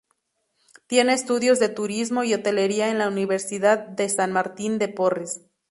[0.87, 5.41] Tiene estudios de Turismo y Hotelería en la Universidad de San Martín de Porres.